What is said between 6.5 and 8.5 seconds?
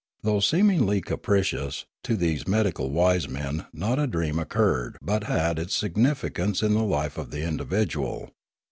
in the life of the individual.